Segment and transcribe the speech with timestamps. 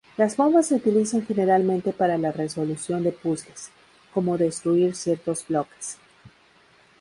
[0.17, 3.69] Las bombas se utilizan generalmente para la resolución de puzles,
[4.15, 5.97] como destruir ciertos bloques.